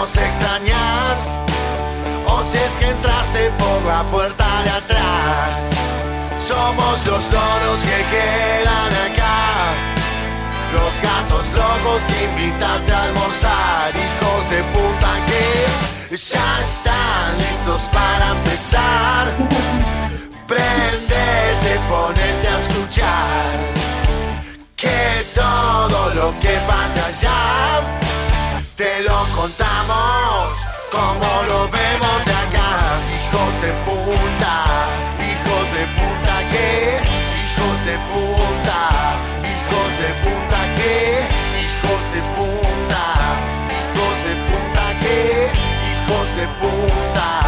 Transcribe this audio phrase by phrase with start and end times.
[0.00, 1.34] Nos extrañas.
[2.26, 5.60] O si es que entraste por la puerta de atrás.
[6.40, 9.40] Somos los loros que quedan acá.
[10.76, 13.90] Los gatos locos que invitaste a almorzar.
[14.06, 19.24] Hijos de puta que ya están listos para empezar.
[20.46, 23.52] Prendete, ponerte a escuchar.
[24.76, 28.07] Que todo lo que pasa allá
[28.78, 30.56] te lo contamos
[30.92, 33.00] como lo vemos de acá.
[33.10, 34.54] Hijos de puta,
[35.18, 37.00] hijos de puta que,
[37.58, 38.80] hijos de puta,
[39.50, 40.94] hijos de puta que,
[41.58, 43.04] hijos de puta,
[43.74, 45.50] hijos de puta que,
[45.90, 47.47] hijos de puta.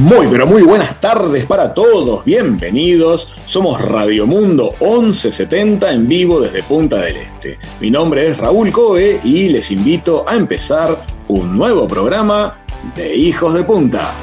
[0.00, 2.24] Muy, pero muy buenas tardes para todos.
[2.24, 3.34] Bienvenidos.
[3.44, 7.58] Somos Radio Mundo 1170 en vivo desde Punta del Este.
[7.80, 12.56] Mi nombre es Raúl Coe y les invito a empezar un nuevo programa
[12.94, 14.14] de Hijos de Punta.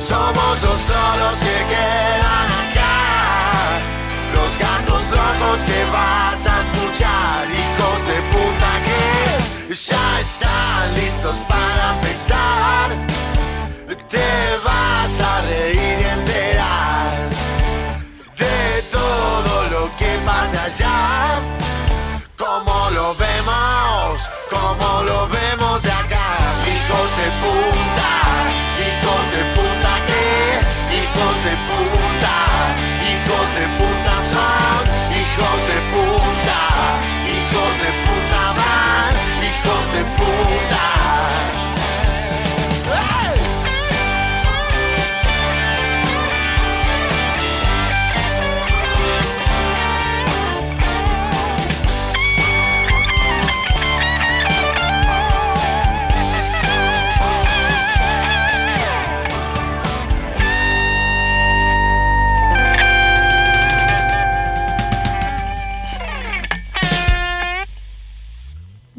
[0.00, 3.80] Somos los loros que quedan acá,
[4.34, 8.82] los gatos locos que vas a escuchar, hijos de puta
[9.68, 13.18] que ya están listos para empezar.
[14.08, 14.16] Te
[14.64, 15.87] vas a reír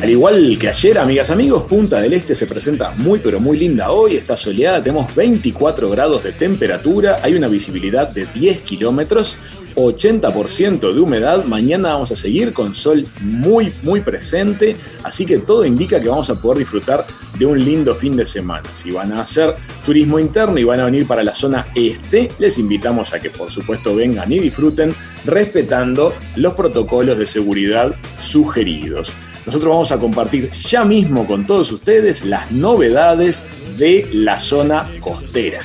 [0.00, 3.90] Al igual que ayer, amigas, amigos, Punta del Este se presenta muy pero muy linda
[3.90, 9.36] hoy, está soleada, tenemos 24 grados de temperatura, hay una visibilidad de 10 kilómetros,
[9.74, 15.66] 80% de humedad, mañana vamos a seguir con sol muy muy presente, así que todo
[15.66, 17.04] indica que vamos a poder disfrutar
[17.38, 18.70] de un lindo fin de semana.
[18.74, 19.54] Si van a hacer
[19.84, 23.50] turismo interno y van a venir para la zona este, les invitamos a que por
[23.50, 24.94] supuesto vengan y disfruten
[25.26, 29.12] respetando los protocolos de seguridad sugeridos.
[29.50, 33.42] Nosotros vamos a compartir ya mismo con todos ustedes las novedades
[33.76, 35.58] de la zona costera.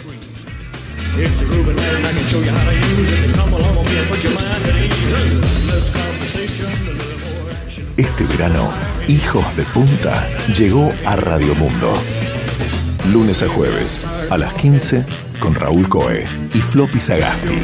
[7.95, 8.73] Este verano,
[9.07, 10.27] Hijos de Punta
[10.57, 11.93] llegó a Radio Mundo.
[13.13, 14.01] Lunes a jueves,
[14.31, 15.05] a las 15,
[15.39, 17.61] con Raúl Coe y Floppy Sagasti.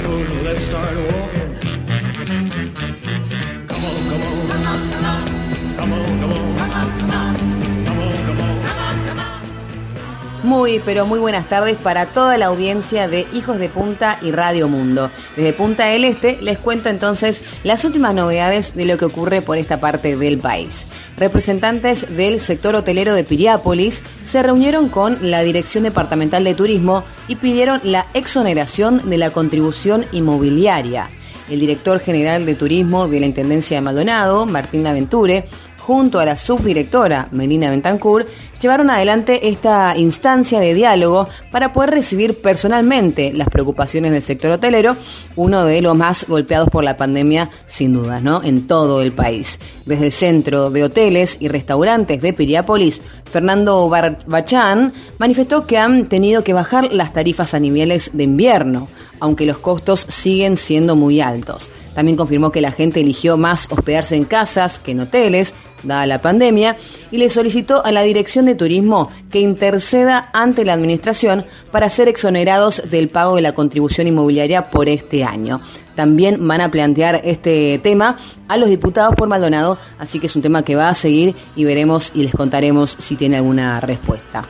[10.51, 14.67] Muy, pero muy buenas tardes para toda la audiencia de Hijos de Punta y Radio
[14.67, 15.09] Mundo.
[15.37, 19.57] Desde Punta del Este les cuento entonces las últimas novedades de lo que ocurre por
[19.57, 20.87] esta parte del país.
[21.15, 27.37] Representantes del sector hotelero de Piriápolis se reunieron con la Dirección Departamental de Turismo y
[27.37, 31.09] pidieron la exoneración de la contribución inmobiliaria.
[31.49, 35.47] El director general de Turismo de la Intendencia de Maldonado, Martín Laventure,
[35.81, 38.27] junto a la subdirectora Melina Bentancur,
[38.61, 44.95] llevaron adelante esta instancia de diálogo para poder recibir personalmente las preocupaciones del sector hotelero,
[45.35, 48.43] uno de los más golpeados por la pandemia, sin duda, ¿no?
[48.43, 49.59] En todo el país.
[49.85, 56.43] Desde el centro de hoteles y restaurantes de Piriápolis, Fernando Bachán manifestó que han tenido
[56.43, 58.87] que bajar las tarifas a niveles de invierno,
[59.19, 61.69] aunque los costos siguen siendo muy altos.
[61.93, 66.21] También confirmó que la gente eligió más hospedarse en casas que en hoteles, dada la
[66.21, 66.77] pandemia,
[67.11, 72.07] y le solicitó a la Dirección de Turismo que interceda ante la Administración para ser
[72.07, 75.61] exonerados del pago de la contribución inmobiliaria por este año.
[75.95, 78.17] También van a plantear este tema
[78.47, 81.65] a los diputados por Maldonado, así que es un tema que va a seguir y
[81.65, 84.47] veremos y les contaremos si tiene alguna respuesta.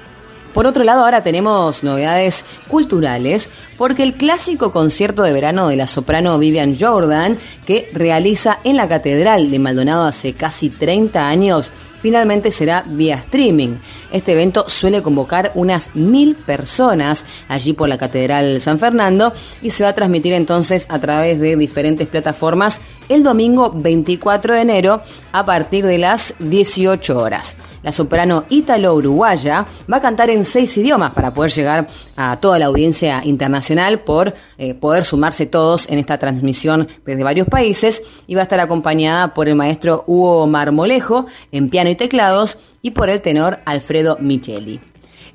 [0.54, 5.88] Por otro lado, ahora tenemos novedades culturales, porque el clásico concierto de verano de la
[5.88, 11.72] soprano Vivian Jordan, que realiza en la Catedral de Maldonado hace casi 30 años,
[12.02, 13.78] finalmente será vía streaming.
[14.12, 19.84] Este evento suele convocar unas mil personas allí por la Catedral San Fernando y se
[19.84, 25.02] va a transmitir entonces a través de diferentes plataformas el domingo 24 de enero
[25.32, 27.56] a partir de las 18 horas.
[27.84, 32.68] La soprano ítalo-uruguaya va a cantar en seis idiomas para poder llegar a toda la
[32.68, 38.42] audiencia internacional por eh, poder sumarse todos en esta transmisión desde varios países y va
[38.42, 43.22] a estar acompañada por el maestro Hugo Marmolejo en piano y teclados y por el
[43.22, 44.80] tenor Alfredo Micheli.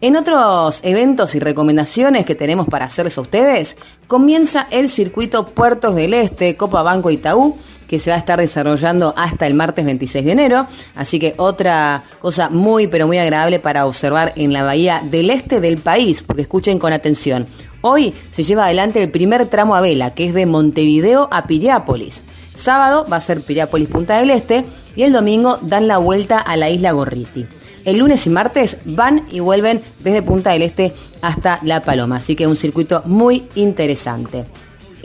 [0.01, 3.77] En otros eventos y recomendaciones que tenemos para hacerles a ustedes,
[4.07, 7.57] comienza el circuito Puertos del Este, Copa Banco Itaú,
[7.89, 10.67] que se va a estar desarrollando hasta el martes 26 de enero.
[10.95, 15.61] Así que otra cosa muy, pero muy agradable para observar en la bahía del este
[15.61, 17.47] del país, porque escuchen con atención.
[17.81, 22.23] Hoy se lleva adelante el primer tramo a vela, que es de Montevideo a Piriápolis.
[22.55, 24.65] Sábado va a ser Piriápolis Punta del Este
[24.97, 27.47] y el domingo dan la vuelta a la isla Gorriti.
[27.85, 30.93] El lunes y martes van y vuelven desde Punta del Este
[31.23, 34.45] hasta La Paloma, así que un circuito muy interesante.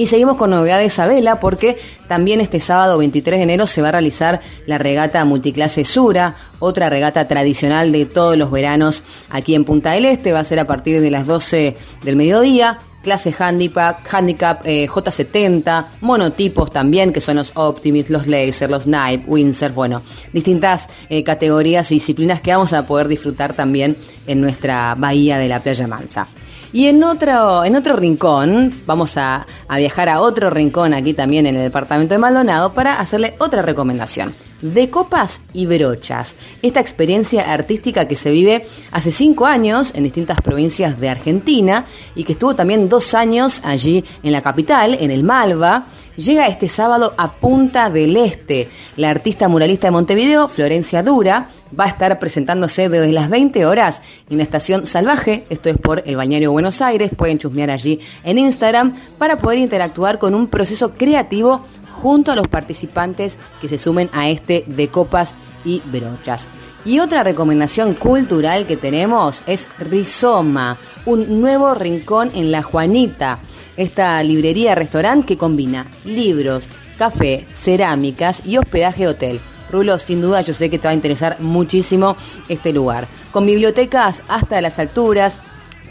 [0.01, 1.77] Y seguimos con novedades a vela porque
[2.07, 6.89] también este sábado 23 de enero se va a realizar la regata multiclase Sura, otra
[6.89, 10.31] regata tradicional de todos los veranos aquí en Punta del Este.
[10.31, 12.79] Va a ser a partir de las 12 del mediodía.
[13.03, 19.25] Clase handicap, handicap eh, J70, monotipos también, que son los Optimist, los Laser, los Knife,
[19.27, 20.01] Windsor, bueno,
[20.33, 25.47] distintas eh, categorías y disciplinas que vamos a poder disfrutar también en nuestra bahía de
[25.47, 26.27] la Playa Mansa.
[26.73, 31.55] Y en otro, en otro rincón, vamos a, viajar a otro rincón aquí también en
[31.55, 36.35] el departamento de Maldonado para hacerle otra recomendación de copas y brochas.
[36.61, 41.85] Esta experiencia artística que se vive hace cinco años en distintas provincias de Argentina
[42.15, 46.69] y que estuvo también dos años allí en la capital, en el Malva, llega este
[46.69, 48.69] sábado a Punta del Este.
[48.97, 54.01] La artista muralista de Montevideo, Florencia Dura, va a estar presentándose desde las 20 horas
[54.29, 58.37] en la estación Salvaje, esto es por el Bañario Buenos Aires, pueden chusmear allí en
[58.37, 64.09] Instagram para poder interactuar con un proceso creativo junto a los participantes que se sumen
[64.11, 66.47] a este de copas y brochas.
[66.83, 73.37] Y otra recomendación cultural que tenemos es Rizoma, un nuevo rincón en La Juanita,
[73.81, 79.39] esta librería-restaurante que combina libros, café, cerámicas y hospedaje hotel.
[79.71, 82.15] Rulo, sin duda yo sé que te va a interesar muchísimo
[82.49, 83.07] este lugar.
[83.31, 85.39] Con bibliotecas hasta las alturas,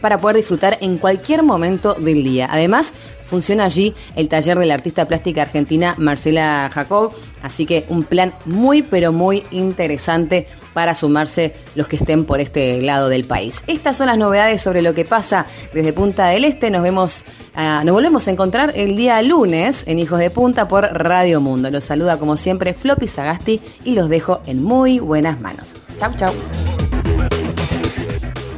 [0.00, 2.48] para poder disfrutar en cualquier momento del día.
[2.50, 2.92] Además,
[3.30, 7.12] funciona allí el taller de la artista plástica argentina Marcela Jacob.
[7.42, 12.82] Así que un plan muy, pero muy interesante para sumarse los que estén por este
[12.82, 13.62] lado del país.
[13.66, 16.70] Estas son las novedades sobre lo que pasa desde Punta del Este.
[16.70, 20.84] Nos vemos, ah, nos volvemos a encontrar el día lunes en Hijos de Punta por
[20.92, 21.70] Radio Mundo.
[21.70, 25.72] Los saluda como siempre Floppy Sagasti y los dejo en muy buenas manos.
[25.98, 26.34] Chau, chau.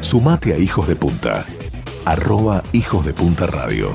[0.00, 1.46] Sumate a Hijos de Punta.
[2.04, 3.92] Arroba Hijos de Punta Radio.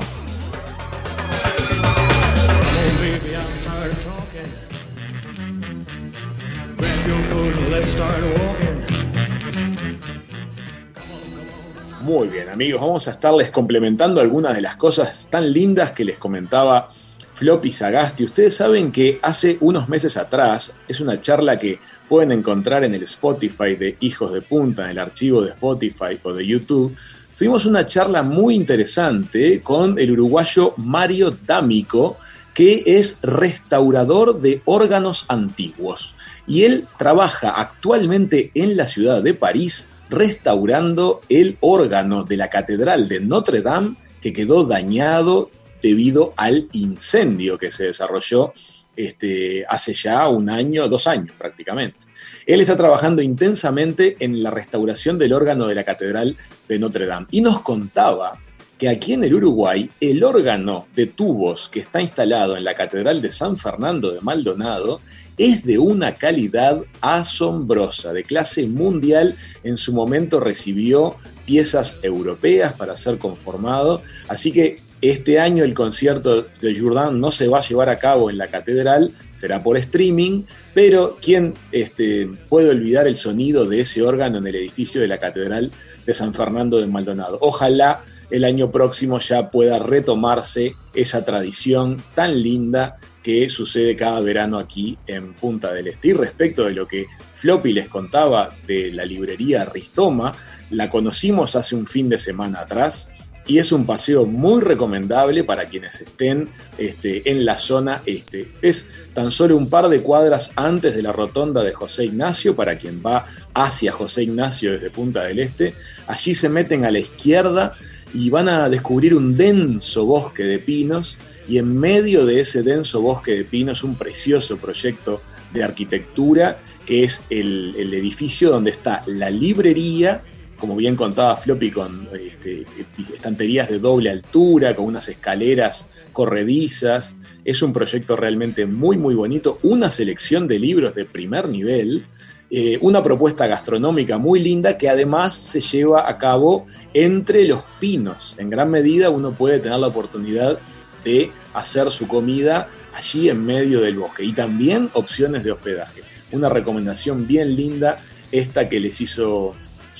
[12.00, 16.16] Muy bien, amigos, vamos a estarles complementando algunas de las cosas tan lindas que les
[16.16, 16.88] comentaba
[17.34, 18.24] Floppy Sagasti.
[18.24, 23.02] Ustedes saben que hace unos meses atrás, es una charla que pueden encontrar en el
[23.02, 26.96] Spotify de Hijos de Punta, en el archivo de Spotify o de YouTube,
[27.36, 32.16] tuvimos una charla muy interesante con el uruguayo Mario D'Amico,
[32.58, 36.16] que es restaurador de órganos antiguos.
[36.44, 43.08] Y él trabaja actualmente en la ciudad de París restaurando el órgano de la Catedral
[43.08, 48.52] de Notre Dame que quedó dañado debido al incendio que se desarrolló
[48.96, 52.00] este, hace ya un año, dos años prácticamente.
[52.44, 56.36] Él está trabajando intensamente en la restauración del órgano de la Catedral
[56.68, 58.32] de Notre Dame y nos contaba
[58.78, 63.20] que aquí en el Uruguay el órgano de tubos que está instalado en la Catedral
[63.20, 65.00] de San Fernando de Maldonado
[65.36, 69.36] es de una calidad asombrosa, de clase mundial.
[69.64, 76.42] En su momento recibió piezas europeas para ser conformado, así que este año el concierto
[76.42, 80.42] de Jourdan no se va a llevar a cabo en la catedral, será por streaming,
[80.74, 85.18] pero ¿quién este, puede olvidar el sonido de ese órgano en el edificio de la
[85.18, 85.70] catedral
[86.04, 87.38] de San Fernando de Maldonado?
[87.40, 94.58] Ojalá el año próximo ya pueda retomarse esa tradición tan linda que sucede cada verano
[94.58, 96.08] aquí en Punta del Este.
[96.08, 100.34] Y respecto de lo que Floppy les contaba de la librería Rizoma,
[100.70, 103.08] la conocimos hace un fin de semana atrás
[103.48, 108.52] y es un paseo muy recomendable para quienes estén este, en la zona este.
[108.60, 112.76] Es tan solo un par de cuadras antes de la rotonda de José Ignacio para
[112.76, 115.74] quien va hacia José Ignacio desde Punta del Este.
[116.06, 117.72] Allí se meten a la izquierda
[118.14, 121.16] y van a descubrir un denso bosque de pinos
[121.48, 125.22] y en medio de ese denso bosque de pinos un precioso proyecto
[125.52, 130.22] de arquitectura que es el, el edificio donde está la librería
[130.58, 132.66] como bien contaba Floppy, con este,
[133.14, 137.14] estanterías de doble altura, con unas escaleras corredizas.
[137.44, 139.60] Es un proyecto realmente muy, muy bonito.
[139.62, 142.06] Una selección de libros de primer nivel.
[142.50, 148.34] Eh, una propuesta gastronómica muy linda que además se lleva a cabo entre los pinos.
[148.38, 150.58] En gran medida uno puede tener la oportunidad
[151.04, 154.24] de hacer su comida allí en medio del bosque.
[154.24, 156.02] Y también opciones de hospedaje.
[156.32, 157.98] Una recomendación bien linda
[158.32, 159.52] esta que les hizo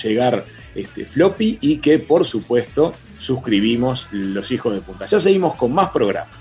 [0.02, 5.05] llegar este, Floppy y que por supuesto suscribimos los hijos de punta.
[5.05, 6.35] Ya seguimos con más programas.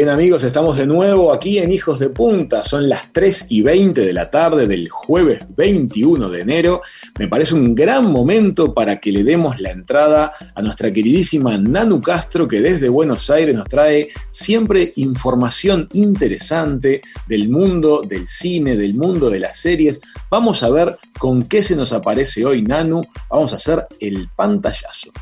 [0.00, 2.64] Bien amigos, estamos de nuevo aquí en Hijos de Punta.
[2.64, 6.80] Son las 3 y 20 de la tarde del jueves 21 de enero.
[7.18, 12.00] Me parece un gran momento para que le demos la entrada a nuestra queridísima Nanu
[12.00, 18.94] Castro que desde Buenos Aires nos trae siempre información interesante del mundo del cine, del
[18.94, 20.00] mundo de las series.
[20.30, 23.02] Vamos a ver con qué se nos aparece hoy Nanu.
[23.28, 25.12] Vamos a hacer el pantallazo.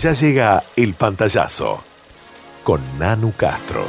[0.00, 1.82] Ya llega el pantallazo
[2.62, 3.86] con Nanu Castro.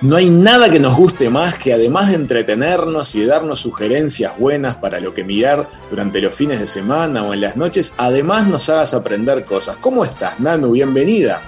[0.00, 4.38] No hay nada que nos guste más que además de entretenernos y de darnos sugerencias
[4.38, 8.46] buenas para lo que mirar durante los fines de semana o en las noches, además
[8.46, 9.76] nos hagas aprender cosas.
[9.78, 10.70] ¿Cómo estás, Nanu?
[10.70, 11.42] Bienvenida.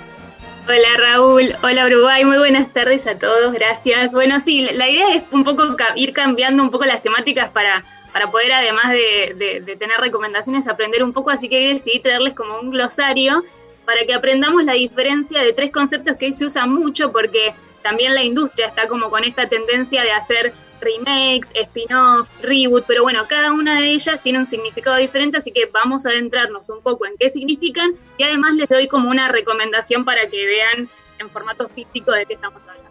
[0.67, 4.15] Hola Raúl, hola Uruguay, muy buenas tardes a todos, gracias.
[4.15, 5.63] Bueno, sí, la idea es un poco
[5.95, 11.05] ir cambiando un poco las temáticas para, para poder, además de, de tener recomendaciones, aprender
[11.05, 13.45] un poco, así que decidí traerles como un glosario
[13.85, 18.15] para que aprendamos la diferencia de tres conceptos que hoy se usan mucho porque también
[18.15, 20.55] la industria está como con esta tendencia de hacer
[20.85, 25.69] remakes, spin-off, reboot, pero bueno, cada una de ellas tiene un significado diferente, así que
[25.73, 30.05] vamos a adentrarnos un poco en qué significan y además les doy como una recomendación
[30.05, 30.89] para que vean
[31.19, 32.91] en formato físico de qué estamos hablando.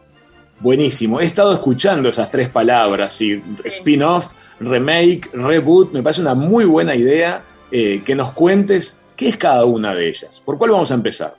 [0.59, 3.19] Buenísimo, he estado escuchando esas tres palabras,
[3.65, 9.37] spin-off, remake, reboot, me parece una muy buena idea eh, que nos cuentes qué es
[9.37, 10.41] cada una de ellas.
[10.43, 11.35] ¿Por cuál vamos a empezar?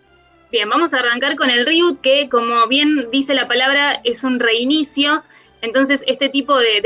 [0.50, 4.38] Bien, vamos a arrancar con el reboot, que como bien dice la palabra, es un
[4.38, 5.23] reinicio.
[5.64, 6.83] Entonces, este tipo de,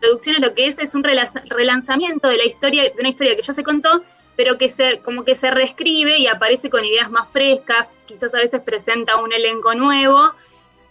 [0.00, 3.54] producciones lo que es es un relanzamiento de la historia, de una historia que ya
[3.54, 4.02] se contó,
[4.36, 8.38] pero que se, como que se reescribe y aparece con ideas más frescas, quizás a
[8.38, 10.32] veces presenta un elenco nuevo.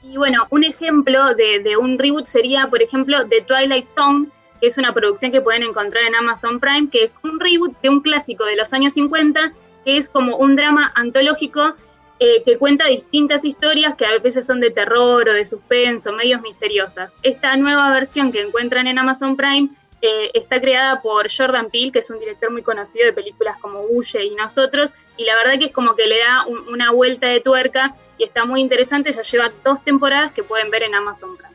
[0.01, 4.27] Y bueno, un ejemplo de, de un reboot sería, por ejemplo, The Twilight Zone,
[4.59, 7.89] que es una producción que pueden encontrar en Amazon Prime, que es un reboot de
[7.89, 9.53] un clásico de los años 50,
[9.85, 11.75] que es como un drama antológico
[12.19, 16.41] eh, que cuenta distintas historias que a veces son de terror o de suspenso, medios
[16.41, 17.13] misteriosas.
[17.23, 19.69] Esta nueva versión que encuentran en Amazon Prime
[20.01, 23.81] eh, está creada por Jordan Peele, que es un director muy conocido de películas como
[23.89, 27.39] Huye y Nosotros, y la verdad que es como que le da una vuelta de
[27.39, 31.53] tuerca y está muy interesante, ya lleva dos temporadas que pueden ver en Amazon Prime.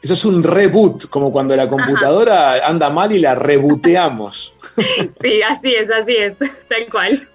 [0.00, 4.54] Eso es un reboot, como cuando la computadora anda mal y la reboteamos.
[5.20, 6.38] sí, así es, así es,
[6.68, 7.28] tal cual.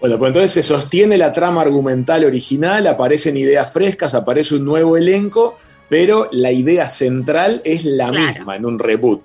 [0.00, 4.96] Bueno, pues entonces se sostiene la trama argumental original, aparecen ideas frescas, aparece un nuevo
[4.96, 9.22] elenco, pero la idea central es la misma en un reboot.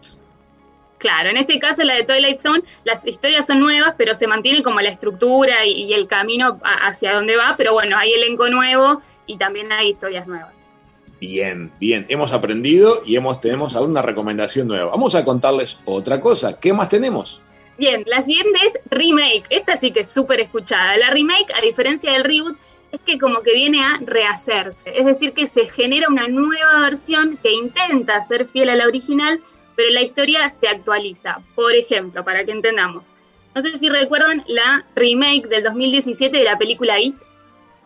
[0.98, 4.64] Claro, en este caso la de Twilight Zone, las historias son nuevas, pero se mantiene
[4.64, 9.02] como la estructura y, y el camino hacia dónde va, pero bueno, hay elenco nuevo
[9.28, 10.64] y también hay historias nuevas.
[11.20, 14.92] Bien, bien, hemos aprendido y hemos, tenemos aún una recomendación nueva.
[14.92, 16.60] Vamos a contarles otra cosa.
[16.60, 17.42] ¿Qué más tenemos?
[17.78, 19.46] Bien, la siguiente es remake.
[19.50, 20.98] Esta sí que es súper escuchada.
[20.98, 22.58] La remake, a diferencia del reboot,
[22.92, 24.92] es que como que viene a rehacerse.
[24.96, 29.42] Es decir, que se genera una nueva versión que intenta ser fiel a la original,
[29.76, 31.40] pero la historia se actualiza.
[31.56, 33.10] Por ejemplo, para que entendamos.
[33.56, 37.16] No sé si recuerdan la remake del 2017 de la película It.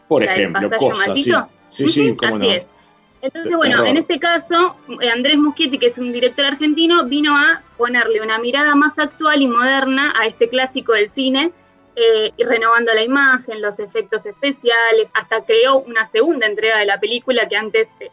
[0.10, 1.32] Por ejemplo, cosas, sí.
[1.70, 2.74] Sí, sí, Así es.
[3.22, 7.62] Entonces, bueno, en este caso, eh, Andrés Muschietti, que es un director argentino, vino a
[7.78, 11.52] ponerle una mirada más actual y moderna a este clásico del cine,
[11.96, 17.00] eh, y renovando la imagen, los efectos especiales, hasta creó una segunda entrega de la
[17.00, 18.12] película que antes eh,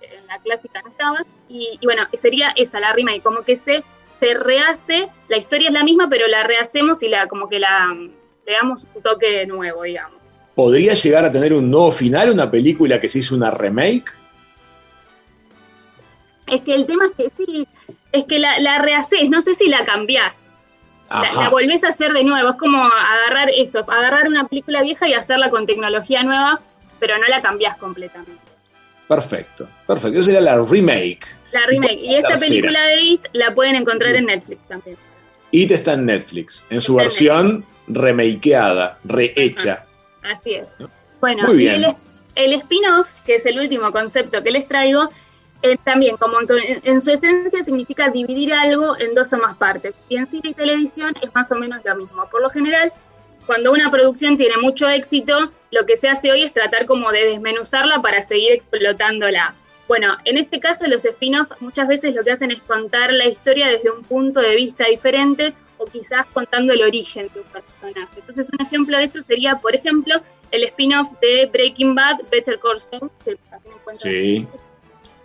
[0.00, 3.84] en la clásica no estaba, y, bueno, sería esa, la rima, y como que se,
[4.20, 7.94] se rehace, la historia es la misma, pero la rehacemos y la como que la
[8.46, 10.18] le damos un toque nuevo, digamos.
[10.54, 14.12] ¿Podría llegar a tener un nuevo final una película que se hizo una remake?
[16.50, 17.68] Es que el tema es que sí,
[18.12, 20.50] es que la, la rehaces, no sé si la cambiás.
[21.10, 25.14] La, volvés a hacer de nuevo, es como agarrar eso, agarrar una película vieja y
[25.14, 26.60] hacerla con tecnología nueva,
[27.00, 28.40] pero no la cambiás completamente.
[29.08, 30.18] Perfecto, perfecto.
[30.18, 31.26] Eso sería la remake.
[31.50, 31.98] La remake.
[32.00, 34.96] Y, esta película de It la pueden encontrar en Netflix también.
[35.50, 39.84] It está en Netflix, en su versión remakeada, rehecha.
[40.22, 40.76] Así es.
[41.20, 45.08] Bueno, y el, spin-off, que es el último concepto que les traigo,
[45.62, 49.94] eh, también como en, su esencia significa dividir algo en dos o más partes.
[50.08, 52.26] Y en cine y televisión es más o menos lo mismo.
[52.30, 52.92] Por lo general,
[53.46, 57.24] cuando una producción tiene mucho éxito, lo que se hace hoy es tratar como de
[57.26, 59.54] desmenuzarla para seguir explotándola.
[59.86, 63.66] Bueno, en este caso los spin-offs muchas veces lo que hacen es contar la historia
[63.66, 68.08] desde un punto de vista diferente o quizás contando el origen de un personaje.
[68.16, 70.20] Entonces, un ejemplo de esto sería, por ejemplo,
[70.52, 73.10] el spin-off de Breaking Bad, Better Call Saul,
[73.94, 74.46] Sí.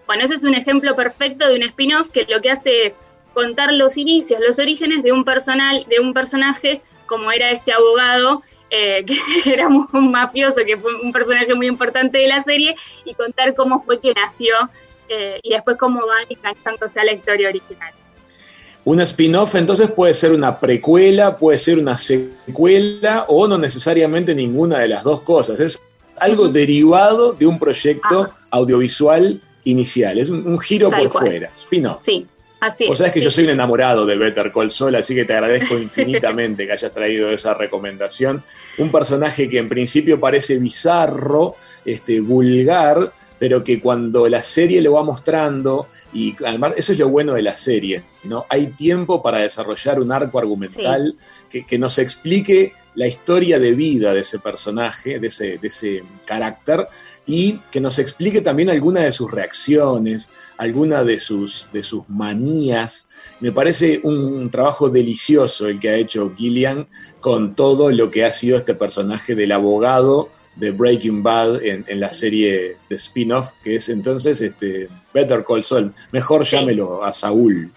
[0.07, 2.97] Bueno, ese es un ejemplo perfecto de un spin-off que lo que hace es
[3.33, 8.41] contar los inicios, los orígenes de un, personal, de un personaje como era este abogado,
[8.69, 9.05] eh,
[9.43, 13.53] que era un mafioso, que fue un personaje muy importante de la serie, y contar
[13.55, 14.53] cómo fue que nació
[15.09, 17.93] eh, y después cómo va enganchándose a la historia original.
[18.85, 24.79] Un spin-off entonces puede ser una precuela, puede ser una secuela o no necesariamente ninguna
[24.79, 25.59] de las dos cosas.
[25.59, 25.81] Es
[26.19, 30.17] algo derivado de un proyecto audiovisual inicial.
[30.17, 31.51] Es un, giro por fuera.
[31.56, 32.01] Spin-off.
[32.01, 32.25] Sí,
[32.60, 33.25] Así Vos sabés que sí.
[33.25, 36.91] yo soy un enamorado de Better Call Saul, así que te agradezco infinitamente que hayas
[36.91, 38.43] traído esa recomendación.
[38.78, 44.93] Un personaje que en principio parece bizarro, este, vulgar, pero que cuando la serie lo
[44.93, 48.45] va mostrando, y además eso es lo bueno de la serie, ¿no?
[48.49, 51.15] Hay tiempo para desarrollar un arco argumental
[51.49, 56.04] que, que nos explique la historia de vida de ese personaje, de ese, de ese
[56.25, 56.88] carácter,
[57.25, 63.07] y que nos explique también alguna de sus reacciones, alguna de sus, de sus manías.
[63.39, 66.88] Me parece un trabajo delicioso el que ha hecho Gillian
[67.19, 71.99] con todo lo que ha sido este personaje del abogado de Breaking Bad en, en
[71.99, 75.93] la serie de spin-off, que es entonces este, Better Call Saul.
[76.11, 77.71] Mejor llámelo a Saúl.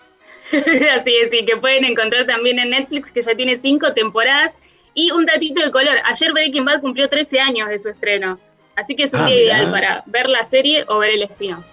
[0.94, 4.54] Así es, sí, que pueden encontrar también en Netflix, que ya tiene cinco temporadas.
[4.94, 8.38] Y un datito de color, ayer Breaking Bad cumplió 13 años de su estreno.
[8.78, 9.44] Así que es un Ah, día mirá.
[9.58, 11.64] ideal para ver la serie o ver el spin-off.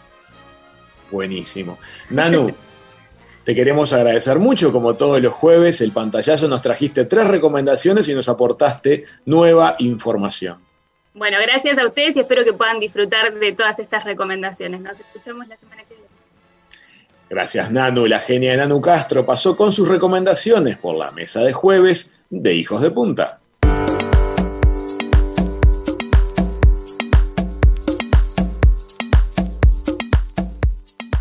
[1.11, 1.77] Buenísimo.
[2.09, 2.51] Nanu,
[3.43, 4.71] te queremos agradecer mucho.
[4.71, 10.63] Como todos los jueves, el pantallazo nos trajiste tres recomendaciones y nos aportaste nueva información.
[11.13, 14.81] Bueno, gracias a ustedes y espero que puedan disfrutar de todas estas recomendaciones.
[14.81, 16.09] Nos escuchamos la semana que viene.
[17.29, 18.07] Gracias, Nanu.
[18.07, 22.53] La genia de Nanu Castro pasó con sus recomendaciones por la mesa de jueves de
[22.53, 23.39] Hijos de Punta.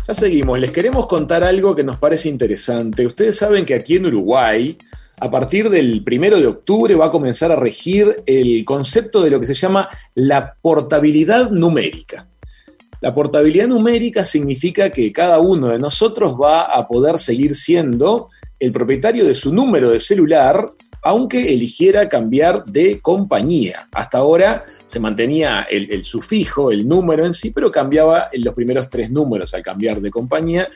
[0.07, 3.07] Ya seguimos, les queremos contar algo que nos parece interesante.
[3.07, 4.77] Ustedes saben que aquí en Uruguay,
[5.19, 9.39] a partir del primero de octubre, va a comenzar a regir el concepto de lo
[9.39, 12.27] que se llama la portabilidad numérica.
[13.01, 18.71] La portabilidad numérica significa que cada uno de nosotros va a poder seguir siendo el
[18.71, 20.69] propietario de su número de celular,
[21.05, 23.87] aunque eligiera cambiar de compañía.
[23.91, 29.11] Hasta ahora se mantenía el, sufijo, el número en sí, pero cambiaba los primeros tres
[29.11, 30.67] números al cambiar de compañía.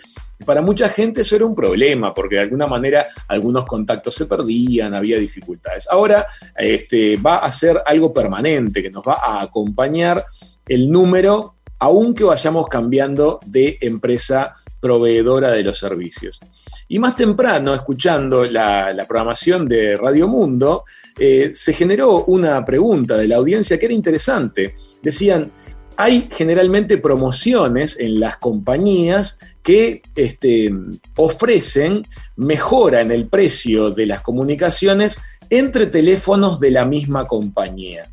[0.45, 4.93] Para mucha gente eso era un problema, porque de alguna manera algunos contactos se perdían,
[4.93, 5.87] había dificultades.
[5.89, 10.23] Ahora este, va a ser algo permanente, que nos va a acompañar
[10.67, 16.39] el número aunque vayamos cambiando de empresa proveedora de los servicios.
[16.87, 20.83] Y más temprano, escuchando la, programación de Radio Mundo,
[21.17, 24.75] eh, se generó una pregunta de la audiencia que era interesante.
[25.01, 25.51] Decían,
[25.97, 30.73] hay generalmente promociones en las compañías que este,
[31.17, 38.09] ofrecen mejora en el precio de las comunicaciones entre teléfonos de la misma compañía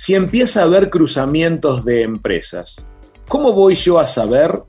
[0.00, 2.86] si empieza a haber cruzamientos de empresas,
[3.28, 4.62] ¿cómo voy yo a saber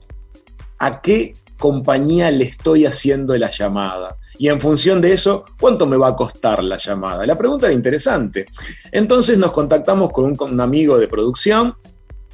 [0.82, 4.16] a qué compañía le estoy haciendo la llamada?
[4.36, 7.24] Y en función de eso, ¿cuánto me va a costar la llamada?
[7.24, 8.46] La pregunta era interesante.
[8.90, 11.74] Entonces nos contactamos con un, amigo de producción,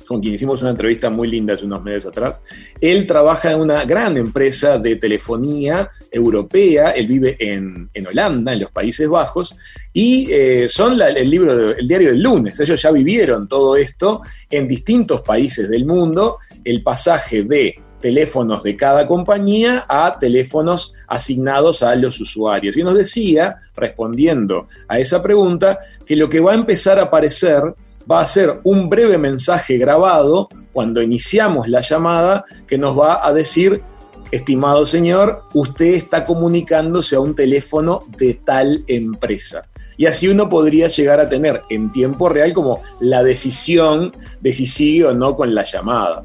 [0.07, 2.41] con quien hicimos una entrevista muy linda hace unos meses atrás.
[2.81, 8.71] Él trabaja en una gran empresa de telefonía europea, él vive en, Holanda, en los
[8.71, 9.55] Países Bajos,
[9.93, 12.59] y eh, son el libro, de- el diario del lunes.
[12.59, 18.77] Ellos ya vivieron todo esto en distintos países del mundo, el pasaje de teléfonos de
[18.77, 22.77] cada compañía a teléfonos asignados a los usuarios.
[22.77, 27.63] Y nos decía, respondiendo a esa pregunta, que lo que va a empezar a aparecer
[28.11, 33.33] va a ser un breve mensaje grabado cuando iniciamos la llamada que nos va a
[33.33, 33.83] decir,
[34.31, 39.65] estimado señor, usted está comunicándose a un teléfono de tal empresa.
[39.97, 44.67] Y así uno podría llegar a tener en tiempo real como la decisión de si
[44.67, 46.23] sigue o no con la llamada.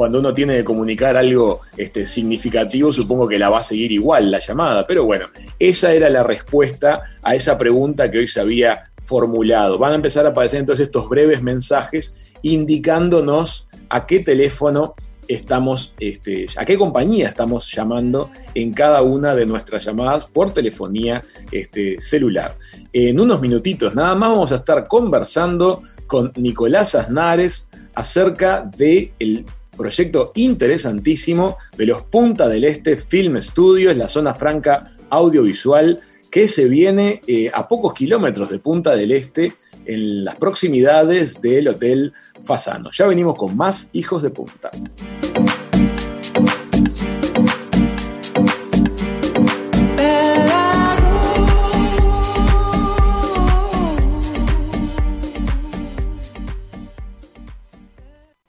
[0.00, 4.30] Cuando uno tiene que comunicar algo este, significativo, supongo que la va a seguir igual
[4.30, 4.86] la llamada.
[4.86, 5.26] Pero bueno,
[5.58, 9.76] esa era la respuesta a esa pregunta que hoy se había formulado.
[9.76, 14.94] Van a empezar a aparecer entonces estos breves mensajes indicándonos a qué teléfono
[15.28, 21.20] estamos, este, a qué compañía estamos llamando en cada una de nuestras llamadas por telefonía
[21.52, 22.56] este, celular.
[22.94, 29.44] En unos minutitos nada más vamos a estar conversando con Nicolás Aznares acerca del
[29.80, 35.98] proyecto interesantísimo de los Punta del Este Film Studios, la zona franca audiovisual
[36.30, 39.54] que se viene eh, a pocos kilómetros de Punta del Este,
[39.86, 42.12] en las proximidades del Hotel
[42.44, 42.90] Fasano.
[42.92, 44.70] Ya venimos con más Hijos de Punta.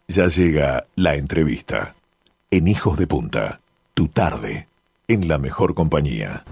[0.09, 1.95] Ya llega la entrevista.
[2.51, 3.59] En Hijos de Punta,
[3.95, 4.67] tu tarde,
[5.07, 6.43] en la mejor compañía.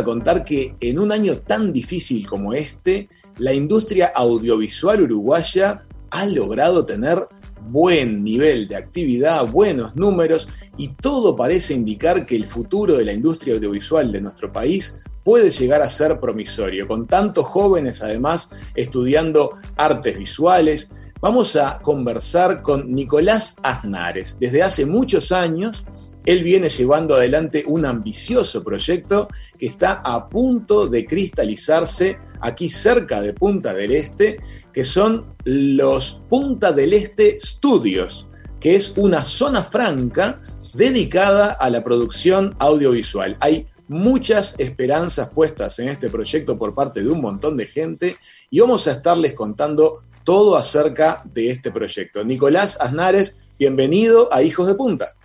[0.00, 3.08] A contar que en un año tan difícil como este,
[3.38, 7.26] la industria audiovisual uruguaya ha logrado tener
[7.68, 13.12] buen nivel de actividad, buenos números y todo parece indicar que el futuro de la
[13.12, 19.52] industria audiovisual de nuestro país puede llegar a ser promisorio, con tantos jóvenes además estudiando
[19.76, 20.90] artes visuales.
[21.20, 24.38] Vamos a conversar con Nicolás Aznares.
[24.40, 25.84] Desde hace muchos años,
[26.26, 29.28] él viene llevando adelante un ambicioso proyecto
[29.58, 34.38] que está a punto de cristalizarse aquí cerca de Punta del Este,
[34.72, 38.26] que son los Punta del Este Studios,
[38.60, 40.40] que es una zona franca
[40.74, 43.36] dedicada a la producción audiovisual.
[43.40, 48.16] Hay muchas esperanzas puestas en este proyecto por parte de un montón de gente
[48.48, 52.22] y vamos a estarles contando todo acerca de este proyecto.
[52.24, 55.16] Nicolás Aznares, bienvenido a Hijos de Punta.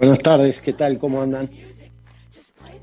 [0.00, 0.98] Buenas tardes, ¿qué tal?
[0.98, 1.50] ¿Cómo andan?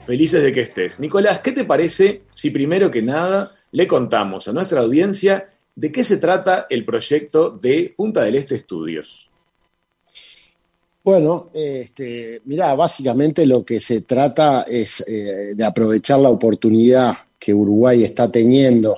[0.05, 0.99] Felices de que estés.
[0.99, 6.03] Nicolás, ¿qué te parece si primero que nada le contamos a nuestra audiencia de qué
[6.03, 9.31] se trata el proyecto de Punta del Este Estudios?
[11.03, 17.51] Bueno, este, mira, básicamente lo que se trata es eh, de aprovechar la oportunidad que
[17.51, 18.95] Uruguay está teniendo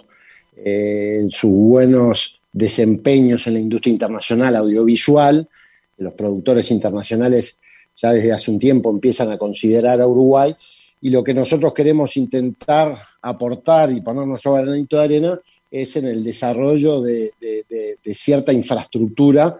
[0.58, 5.48] eh, en sus buenos desempeños en la industria internacional audiovisual.
[5.96, 7.58] Los productores internacionales
[8.02, 10.56] ya desde hace un tiempo empiezan a considerar a Uruguay
[11.02, 15.40] y lo que nosotros queremos intentar aportar y poner nuestro granito de arena
[15.72, 17.32] es en el desarrollo de
[18.14, 19.60] cierta infraestructura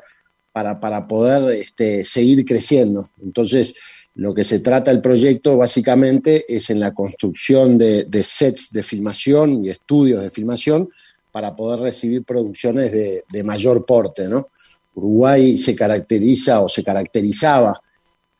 [0.80, 3.12] para, poder este, seguir creciendo.
[3.22, 3.76] Entonces,
[4.16, 9.64] lo que se trata el proyecto básicamente es en la construcción de, sets de filmación
[9.64, 10.90] y estudios de filmación
[11.32, 14.28] para poder recibir producciones de, mayor porte.
[14.28, 14.50] ¿no?
[14.96, 17.82] Uruguay se caracteriza o se caracterizaba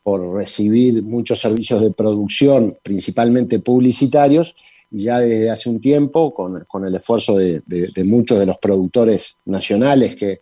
[0.02, 4.54] por recibir muchos servicios de producción, principalmente publicitarios,
[4.90, 7.62] y ya desde hace un tiempo, con, el esfuerzo de,
[8.04, 10.40] muchos de los productores nacionales que,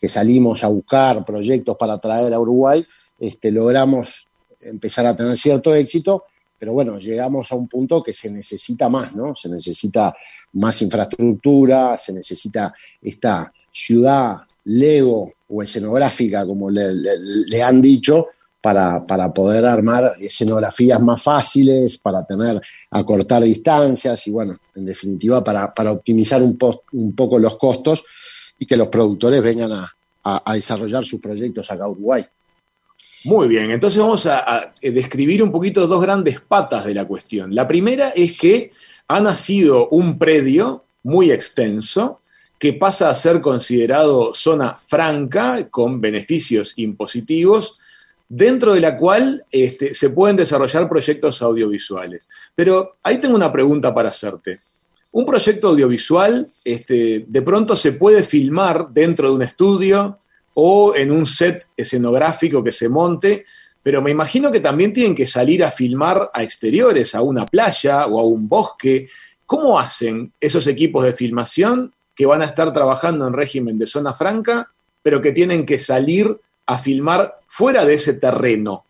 [0.00, 2.84] que salimos a buscar proyectos para traer a Uruguay,
[3.18, 4.26] este, logramos
[4.60, 6.24] empezar a tener cierto éxito,
[6.58, 9.34] pero bueno, llegamos a un punto que se necesita más, ¿no?
[9.34, 10.14] Se necesita
[10.52, 18.28] más infraestructura, se necesita esta ciudad Lego o escenográfica, como le, han dicho,
[18.62, 25.42] para, para, poder armar escenografías más fáciles, para tener, acortar distancias y bueno, en definitiva,
[25.42, 28.04] para, para optimizar un, poco los costos
[28.58, 29.94] y que los productores vengan a,
[30.54, 32.24] desarrollar sus proyectos acá a Uruguay.
[33.24, 37.52] Muy bien, entonces vamos a, describir un poquito dos grandes patas de la cuestión.
[37.52, 38.70] La primera es que
[39.08, 42.20] ha nacido un predio muy extenso
[42.60, 47.80] que pasa a ser considerado zona franca con beneficios impositivos,
[48.34, 52.26] dentro de la cual este, se pueden desarrollar proyectos audiovisuales.
[52.54, 54.60] Pero ahí tengo una pregunta para hacerte.
[55.10, 60.18] Un proyecto audiovisual este, de pronto se puede filmar dentro de un estudio
[60.54, 63.44] o en un set escenográfico que se monte,
[63.82, 68.06] pero me imagino que también tienen que salir a filmar a exteriores, a una playa
[68.06, 69.10] o a un bosque.
[69.44, 74.14] ¿Cómo hacen esos equipos de filmación que van a estar trabajando en régimen de zona
[74.14, 76.34] franca, pero que tienen que salir
[76.66, 78.84] a filmar fuera de ese terreno?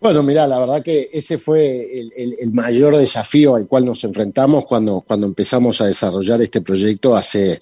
[0.00, 5.02] Bueno, mira, la verdad que ese fue el, mayor desafío al cual nos enfrentamos cuando,
[5.02, 7.60] cuando empezamos a desarrollar este proyecto hace,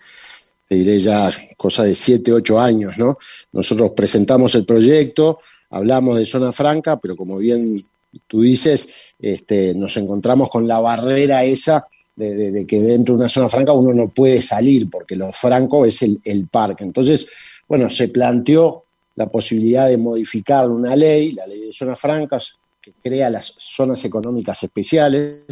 [0.69, 3.19] te diré ya, cosa de siete, ocho años, ¿no?
[3.51, 7.85] Nosotros presentamos el proyecto, hablamos de zona franca, pero como bien
[8.29, 8.89] tú dices,
[9.19, 13.93] este, nos encontramos con la barrera esa de, que dentro de una zona franca uno
[13.93, 16.85] no puede salir, porque lo franco es el parque.
[16.85, 17.27] Entonces,
[17.69, 18.85] bueno, se planteó
[19.17, 24.05] la posibilidad de modificar una ley, la ley de zonas francas, que crea las zonas
[24.05, 25.45] económicas especiales.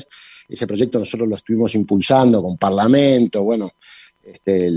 [0.48, 3.72] Ese proyecto nosotros lo estuvimos impulsando con Parlamento, bueno,
[4.24, 4.70] este,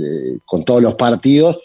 [0.46, 1.60] con todos los partidos,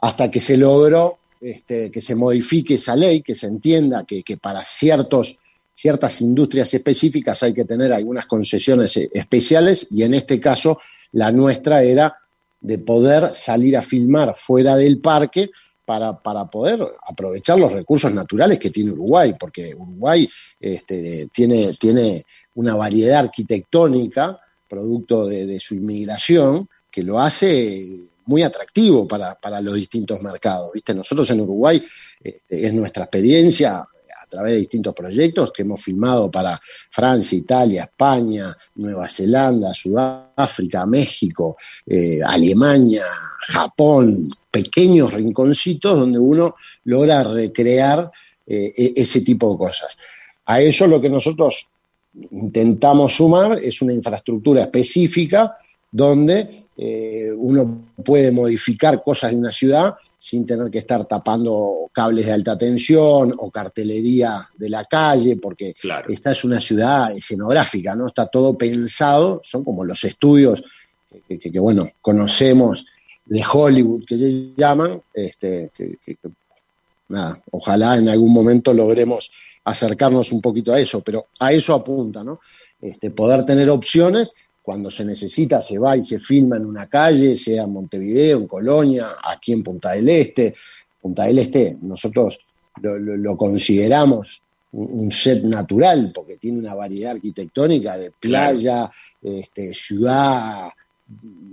[0.00, 4.64] hasta que se logró este, que se modifique esa ley, que se entienda que, para
[4.64, 10.80] ciertas industrias específicas hay que tener algunas concesiones especiales y en este caso
[11.12, 12.16] la nuestra era
[12.60, 15.50] de poder salir a filmar fuera del parque
[15.84, 20.28] para, poder aprovechar los recursos naturales que tiene Uruguay, porque Uruguay
[20.60, 22.24] este, tiene, tiene
[22.56, 30.20] una variedad arquitectónica, producto de, su inmigración, que lo hace muy atractivo para, los distintos
[30.20, 30.70] mercados.
[30.74, 30.94] ¿viste?
[30.94, 31.82] Nosotros en Uruguay
[32.20, 33.88] este, es nuestra experiencia
[34.28, 36.56] través de distintos proyectos que hemos filmado para
[36.90, 43.04] Francia, Italia, España, Nueva Zelanda, Sudáfrica, México, eh, Alemania,
[43.40, 48.10] Japón, pequeños rinconcitos donde uno logra recrear
[48.46, 49.96] eh, e-, ese tipo de cosas.
[50.46, 51.68] A eso lo que nosotros
[52.32, 55.56] intentamos sumar es una infraestructura específica
[55.90, 62.26] donde eh, uno puede modificar cosas de una ciudad sin tener que estar tapando cables
[62.26, 65.72] de alta tensión o cartelería de la calle, porque
[66.08, 68.08] esta es una ciudad escenográfica, ¿no?
[68.08, 70.60] Está todo pensado, son como los estudios
[71.28, 72.84] que, bueno, conocemos
[73.26, 75.70] de Hollywood, que se llaman, este,
[77.08, 79.30] nada, ojalá en algún momento logremos
[79.64, 82.40] acercarnos un poquito a eso, pero a eso apunta, ¿no?
[82.80, 84.32] Este, poder tener opciones
[84.68, 88.46] cuando se necesita, se va y se filma en una calle, sea en Montevideo, en
[88.46, 90.54] Colonia, aquí en Punta del Este.
[91.00, 92.38] Punta del Este, nosotros
[92.82, 98.90] lo, consideramos un set natural porque tiene una variedad arquitectónica de playa,
[99.22, 100.68] este, ciudad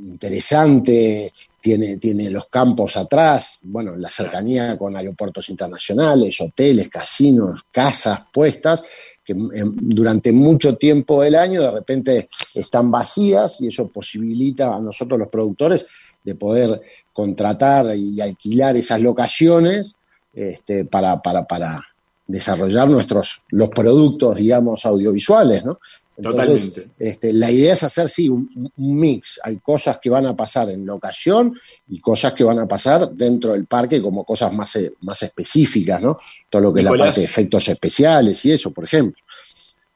[0.04, 8.24] interesante, tiene, tiene los campos atrás, bueno, la cercanía con aeropuertos internacionales, hoteles, casinos, casas
[8.34, 8.84] puestas,
[9.26, 15.20] que durante mucho tiempo del año de repente están vacías y eso posibilita a nosotros
[15.20, 15.88] los productores
[16.24, 16.80] de poder
[17.12, 19.96] contratar y alquilar esas locaciones
[20.34, 21.84] este, para, para, para,
[22.28, 25.80] desarrollar nuestros, los productos, digamos, audiovisuales, ¿no?
[26.22, 26.90] Totalmente.
[26.98, 29.40] Este, la idea es hacer, sí, un, mix.
[29.44, 33.54] Hay cosas que van a pasar en locación y cosas que van a pasar dentro
[33.54, 36.18] del parque como cosas más, eh, más específicas, ¿no?
[36.50, 39.22] Todo lo que es la parte de efectos especiales y eso, por ejemplo.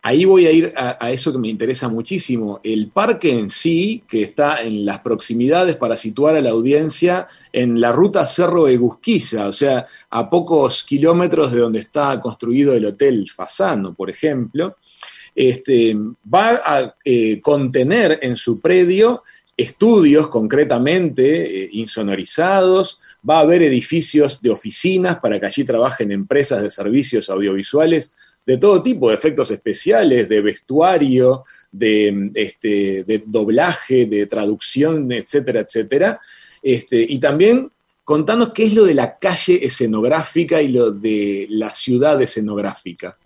[0.01, 2.61] Ahí voy a ir a, eso que me interesa muchísimo.
[2.63, 7.81] El parque en sí, que está en las proximidades para situar a la audiencia en
[7.81, 12.85] la ruta Cerro de Gusquiza, o sea, a pocos kilómetros de donde está construido el
[12.85, 14.77] Hotel Fasano, por ejemplo
[15.39, 15.95] este,
[16.31, 19.23] va a eh, contener en su predio
[19.55, 26.61] estudios concretamente eh, insonorizados, va a haber edificios de oficinas para que allí trabajen empresas
[26.61, 28.11] de servicios audiovisuales
[28.45, 36.19] de todo tipo, de efectos especiales, de vestuario, de, este, doblaje, de traducción, etcétera, etcétera.
[36.61, 37.71] Este, y también
[38.03, 43.17] contanos qué es lo de la calle escenográfica y lo de la ciudad escenográfica.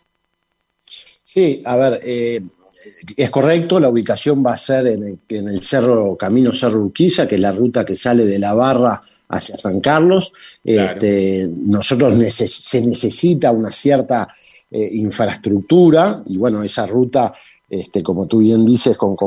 [1.34, 2.42] Sí, a ver, eh,
[3.18, 7.42] es correcto, la ubicación va a ser en el, cerro, Camino Cerro Urquiza, que es
[7.42, 10.32] la ruta que sale de la barra hacia San Carlos.
[10.64, 14.28] Este, nosotros se necesita una cierta
[14.70, 17.34] eh, infraestructura y bueno, esa ruta,
[17.68, 19.18] este, como tú bien dices, con,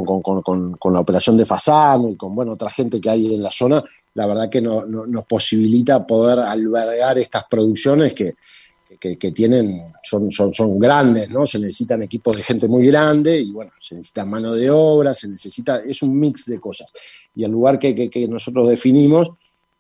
[0.93, 3.83] la operación de Fasano y con bueno, otra gente que hay en la zona,
[4.15, 8.35] la verdad que nos posibilita poder albergar estas producciones que,
[8.99, 11.47] que, tienen, son, son, son grandes, ¿no?
[11.47, 15.29] Se necesitan equipos de gente muy grande y bueno, se necesita mano de obra, se
[15.29, 16.89] necesita, es un mix de cosas.
[17.35, 19.29] Y el lugar que, nosotros definimos,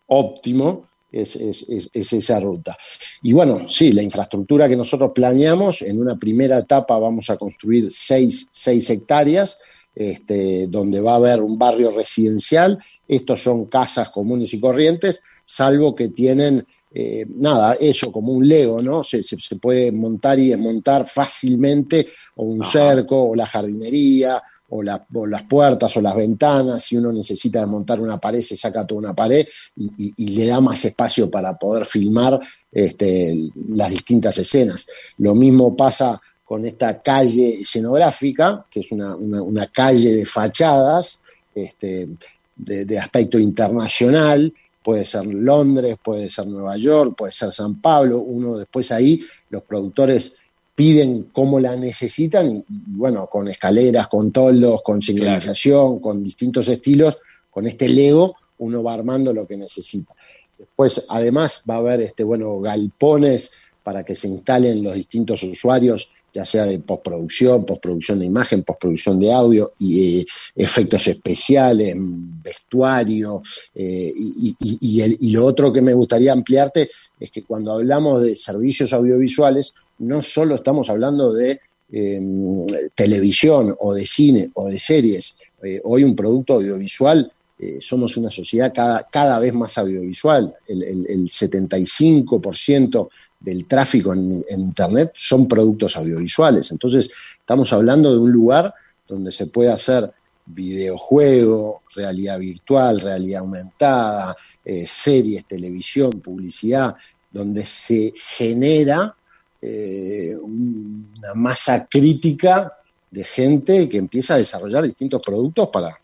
[0.06, 2.76] óptimo, es, esa ruta.
[3.22, 7.90] Y bueno, sí, la infraestructura que nosotros planeamos, en una primera etapa vamos a construir
[7.90, 8.48] seis,
[8.90, 9.58] hectáreas,
[9.94, 12.78] este, donde va a haber un barrio residencial.
[13.08, 16.66] Estos son casas comunes y corrientes, salvo que tienen
[16.98, 19.04] eh, nada, eso como un Lego, ¿no?
[19.04, 19.20] Se,
[19.60, 22.06] puede montar y desmontar fácilmente,
[22.36, 26.82] o un cerco, o la jardinería, o, las puertas, o las ventanas.
[26.82, 30.86] Si uno necesita desmontar una pared, se saca toda una pared y, le da más
[30.86, 32.40] espacio para poder filmar
[32.72, 33.34] este,
[33.68, 34.86] las distintas escenas.
[35.18, 41.20] Lo mismo pasa con esta calle escenográfica, que es una, calle de fachadas
[41.54, 42.08] este,
[42.56, 44.50] de aspecto internacional,
[44.86, 49.20] puede ser Londres, puede ser Nueva York, puede ser San Pablo, uno después ahí
[49.50, 50.36] los productores
[50.76, 57.18] piden cómo la necesitan y, bueno, con escaleras, con toldos, con señalización, con distintos estilos,
[57.50, 60.14] con este Lego uno va armando lo que necesita.
[60.56, 63.50] Después, además, va a haber este, bueno, galpones
[63.82, 69.18] para que se instalen los distintos usuarios ya sea de postproducción, postproducción de imagen, postproducción
[69.18, 73.42] de audio, y eh, efectos especiales, vestuario,
[73.74, 79.72] eh, y, lo otro que me gustaría ampliarte es que cuando hablamos de servicios audiovisuales,
[80.00, 81.58] no solo estamos hablando de
[81.90, 87.32] em, televisión o de cine o de series, eh, hoy un producto audiovisual
[87.80, 90.54] somos una sociedad cada, cada vez más audiovisual.
[90.68, 93.08] El, el, el 75%
[93.40, 96.70] del tráfico en, Internet son productos audiovisuales.
[96.70, 98.74] Entonces, estamos hablando de un lugar
[99.06, 100.12] donde se puede hacer
[100.46, 106.94] videojuego, realidad virtual, realidad aumentada, eh, series, televisión, publicidad,
[107.32, 109.14] donde se genera
[109.60, 112.72] eh, una masa crítica
[113.10, 115.98] de gente que empieza a desarrollar distintos productos para,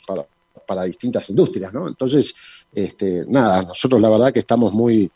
[0.66, 1.72] para, distintas industrias.
[1.72, 1.86] ¿no?
[1.86, 2.34] Entonces,
[2.72, 5.10] este, nada, nosotros la verdad que estamos muy,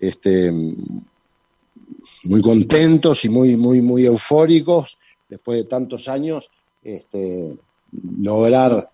[0.00, 0.52] este,
[2.24, 6.50] muy contentos y muy, muy, muy eufóricos después de tantos años
[6.82, 7.56] este,
[8.20, 8.90] lograr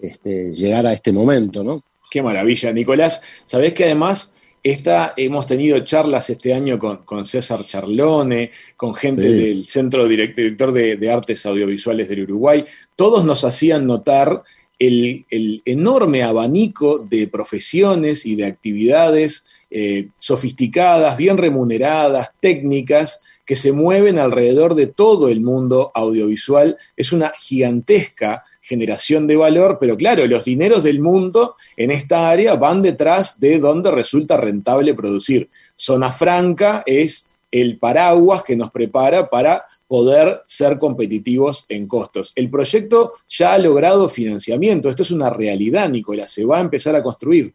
[0.00, 1.82] este, llegar a este momento, ¿no?
[2.10, 3.20] Qué maravilla, Nicolás.
[3.46, 4.32] Sabés que además
[4.62, 11.10] esta, hemos tenido charlas este año con, César Charlone, con gente del Centro Director de,
[11.10, 12.64] Artes Audiovisuales del Uruguay.
[12.96, 14.42] Todos nos hacían notar
[14.78, 15.26] el,
[15.66, 19.46] enorme abanico de profesiones y de actividades
[19.76, 26.78] eh, sofisticadas, bien remuneradas, técnicas, que se mueven alrededor de todo el mundo audiovisual.
[26.96, 32.54] Es una gigantesca generación de valor, pero claro, los dineros del mundo en esta área
[32.54, 35.48] van detrás de donde resulta rentable producir.
[35.74, 42.30] Zona Franca es el paraguas que nos prepara para poder ser competitivos en costos.
[42.36, 46.94] El proyecto ya ha logrado financiamiento, esto es una realidad, Nicolás, se va a empezar
[46.94, 47.54] a construir.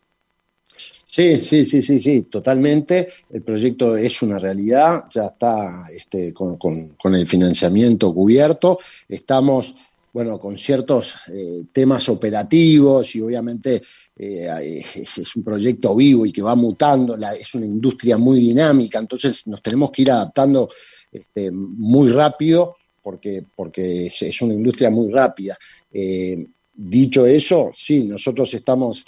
[1.12, 3.10] Sí, sí, sí, sí, sí, totalmente.
[3.32, 8.78] El proyecto es una realidad, ya está este, con, el financiamiento cubierto.
[9.08, 9.74] Estamos
[10.14, 13.82] bueno, con ciertos eh, temas operativos y obviamente
[14.16, 19.48] eh, es, un proyecto vivo y que va mutando, es una industria muy dinámica, entonces
[19.48, 20.70] nos tenemos que ir adaptando
[21.12, 25.58] este, muy rápido porque, porque es, una industria muy rápida.
[25.92, 29.04] Eh, dicho eso, sí, nosotros estamos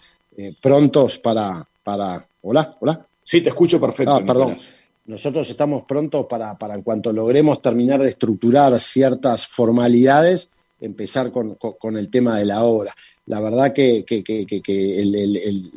[0.59, 2.25] prontos para, para...
[2.41, 3.05] Hola, hola.
[3.23, 4.13] Sí, te escucho perfecto.
[4.13, 4.57] Ah, perdón.
[5.05, 11.57] Nosotros estamos prontos para, para, en cuanto logremos terminar de estructurar ciertas formalidades, empezar con,
[11.97, 12.93] el tema de la obra.
[13.27, 14.03] La verdad que,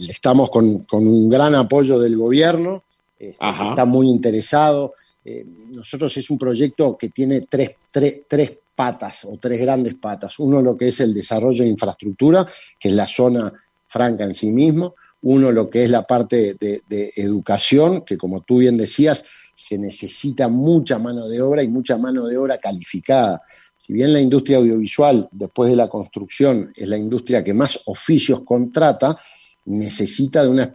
[0.09, 2.85] estamos con, un gran apoyo del gobierno,
[3.19, 4.95] este, está muy interesado.
[5.25, 10.39] Eh, nosotros es un proyecto que tiene tres, tres, patas o tres grandes patas.
[10.41, 12.45] Uno lo que es el desarrollo de infraestructura,
[12.79, 13.53] que es la zona
[13.87, 14.97] franca en sí mismo.
[15.25, 19.79] Uno lo que es la parte de, de educación, que como tú bien decías, se
[19.79, 23.43] necesita mucha mano de obra y mucha mano de obra calificada.
[23.77, 28.41] Si bien la industria audiovisual, después de la construcción, es la industria que más oficios
[28.43, 29.15] contrata,
[29.67, 30.73] necesita de una,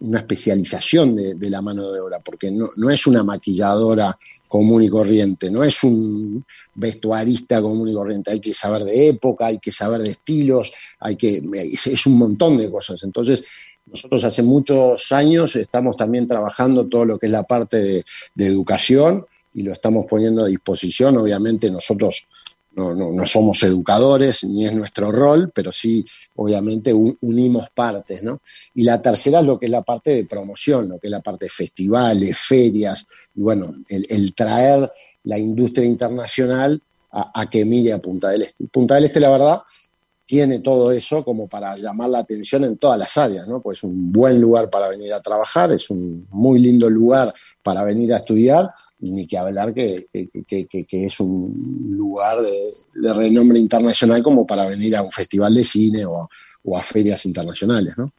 [0.00, 4.16] una especialización de, la mano de obra, porque no, es una maquilladora
[4.48, 6.44] común y corriente, no es un
[6.74, 11.16] vestuarista común y corriente, hay que saber de época, hay que saber de estilos, hay
[11.16, 13.02] que, es, un montón de cosas.
[13.04, 13.44] Entonces,
[13.86, 19.24] nosotros hace muchos años estamos también trabajando todo lo que es la parte de educación,
[19.58, 21.16] y lo estamos poniendo a disposición.
[21.16, 22.28] Obviamente nosotros
[22.78, 26.04] no, somos educadores, ni es nuestro rol, pero sí,
[26.36, 28.40] obviamente, unimos partes, ¿no?
[28.74, 31.20] Y la tercera es lo que es la parte de promoción, lo que es la
[31.20, 34.90] parte de festivales, ferias, y bueno, el, traer
[35.24, 38.66] la industria internacional a, que mire a Punta del Este.
[38.66, 39.62] Punta del Este, la verdad,
[40.26, 43.62] tiene todo eso como para llamar la atención en todas las áreas, ¿no?
[43.62, 47.82] Pues es un buen lugar para venir a trabajar, es un muy lindo lugar para
[47.82, 48.70] venir a estudiar,
[49.00, 50.08] ni que hablar que,
[50.90, 56.28] es un lugar de, renombre internacional como para venir a un festival de cine o,
[56.76, 58.12] a ferias internacionales, ¿no?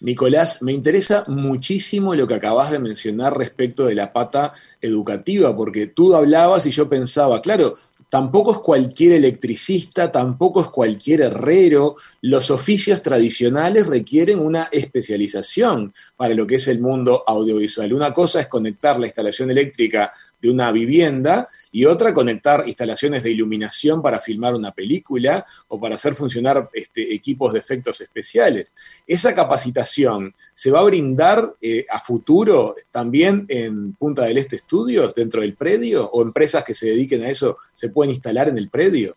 [0.00, 5.86] Nicolás, me interesa muchísimo lo que acabas de mencionar respecto de la pata educativa, porque
[5.86, 7.78] tú hablabas y yo pensaba, claro,
[8.14, 11.96] tampoco es cualquier electricista, tampoco es cualquier herrero.
[12.20, 17.92] Los oficios tradicionales requieren una especialización para lo que es el mundo audiovisual.
[17.92, 23.32] Una cosa es conectar la instalación eléctrica de una vivienda y otra conectar instalaciones de
[23.32, 28.72] iluminación para filmar una película o para hacer funcionar este, equipos de efectos especiales.
[29.08, 35.16] Esa capacitación se va a brindar eh, a futuro también en Punta del Este Estudios,
[35.16, 38.70] dentro del predio, o empresas que se dediquen a eso se pueden instalar en el
[38.70, 39.16] predio.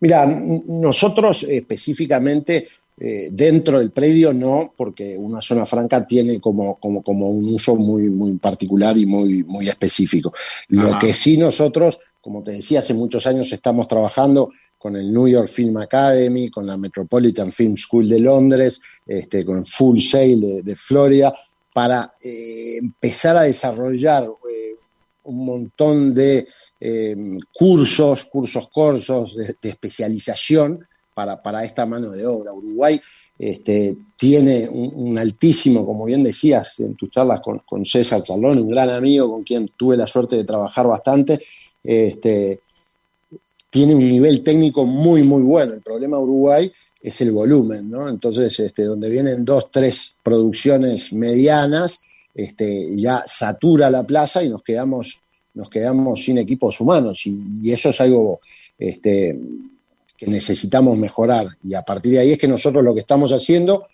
[0.00, 2.66] Mira, nosotros específicamente
[3.02, 7.74] eh, dentro del predio no, porque una zona franca tiene como, como, como un uso
[7.74, 10.34] muy, muy particular y muy, muy específico.
[10.68, 15.26] Lo que sí nosotros, como te decía, hace muchos años estamos trabajando con el New
[15.28, 20.76] York Film Academy, con la Metropolitan Film School de Londres, este, con Full Sail de,
[20.76, 21.32] Florida,
[21.72, 24.76] para eh, empezar a desarrollar eh,
[25.22, 26.46] un montón de
[27.54, 32.52] cursos, cursos corsos de, de especialización para, esta mano de obra.
[32.52, 33.00] Uruguay
[33.38, 38.90] este, tiene un, altísimo, como bien decías en tus charlas con, César Charlón, un gran
[38.90, 41.40] amigo con quien tuve la suerte de trabajar bastante,
[41.82, 42.60] este,
[43.70, 45.72] tiene un nivel técnico muy, muy bueno.
[45.72, 48.08] El problema de Uruguay es el volumen, ¿no?
[48.08, 52.02] Entonces, este, donde vienen dos, tres producciones medianas,
[52.96, 55.20] ya satura la plaza y nos quedamos,
[55.54, 57.26] nos quedamos sin equipos humanos.
[57.26, 58.40] Y, eso es algo
[60.20, 61.48] que necesitamos mejorar.
[61.62, 63.86] Y a partir de ahí es que nosotros lo que estamos haciendo,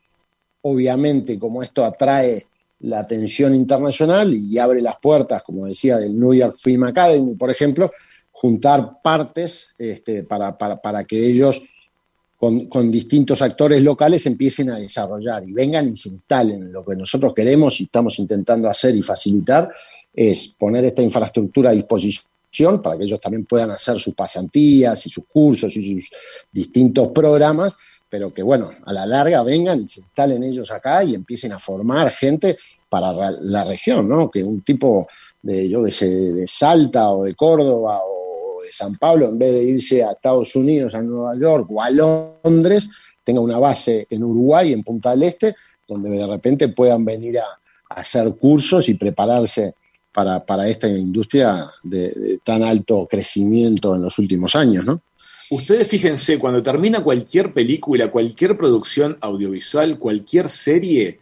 [0.63, 2.45] obviamente como esto atrae
[2.81, 7.49] la atención internacional y abre las puertas, como decía, del New York Film Academy, por
[7.49, 7.93] ejemplo,
[8.33, 11.63] juntar partes este, para, para, que ellos
[12.37, 16.73] con, con, distintos actores locales empiecen a desarrollar y vengan y se instalen.
[16.73, 19.73] Lo que nosotros queremos y estamos intentando hacer y facilitar
[20.13, 22.36] es poner esta infraestructura a disposición
[22.83, 26.11] para que ellos también puedan hacer sus pasantías y sus cursos y sus
[26.53, 27.77] distintos programas
[28.09, 31.59] pero que bueno, a la larga vengan y se instalen ellos acá y empiecen a
[31.59, 32.57] formar gente
[32.89, 34.31] para la región, ¿no?
[34.31, 35.09] Que un tipo
[35.43, 39.53] de, yo que sé, de Salta o de Córdoba o de San Pablo, en vez
[39.53, 42.89] de irse a Estados Unidos, a Nueva York o a Londres,
[43.23, 45.55] tenga una base en Uruguay, en Punta del Este,
[45.87, 47.45] donde de repente puedan venir a,
[47.89, 49.75] hacer cursos y prepararse
[50.17, 55.03] para, esta industria de tan alto crecimiento en los últimos años, ¿no?
[55.51, 61.21] Ustedes fíjense, cuando termina cualquier película, cualquier producción audiovisual, cualquier serie,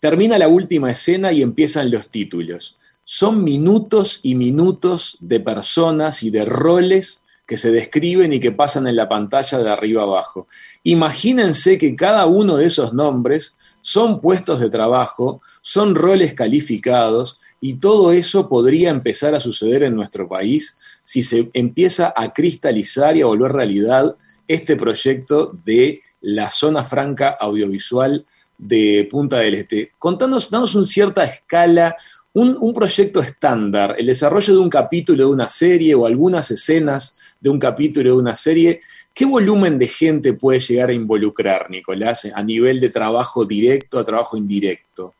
[0.00, 2.76] termina la última escena y empiezan los títulos.
[3.04, 8.86] Son minutos y minutos de personas y de roles que se describen y que pasan
[8.86, 10.48] en la pantalla de arriba abajo.
[10.82, 17.74] Imagínense que cada uno de esos nombres son puestos de trabajo, son roles calificados y
[17.74, 23.22] todo eso podría empezar a suceder en nuestro país si se empieza a cristalizar y
[23.22, 24.16] a volver realidad
[24.48, 28.26] este proyecto de la zona franca audiovisual
[28.58, 29.92] de Punta del Este.
[29.96, 31.94] Contanos, danos una cierta escala,
[32.32, 37.14] un, un, proyecto estándar, el desarrollo de un capítulo de una serie o algunas escenas
[37.40, 38.80] de un capítulo de una serie.
[39.14, 44.04] ¿Qué volumen de gente puede llegar a involucrar, Nicolás, a nivel de trabajo directo a
[44.04, 45.14] trabajo indirecto?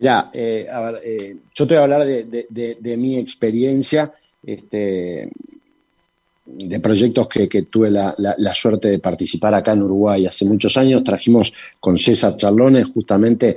[0.00, 4.12] Ya, eh, a ver, eh, yo te voy a hablar de, mi experiencia,
[4.44, 5.28] este,
[6.46, 8.14] de proyectos que, tuve la,
[8.54, 10.26] suerte de participar acá en Uruguay.
[10.26, 13.56] Hace muchos años trajimos con César Charlones justamente